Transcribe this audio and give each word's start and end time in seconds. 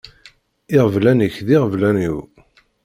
Iɣeblan-ik 0.75 1.35
d 1.45 1.47
iɣeblan-iw. 1.55 2.17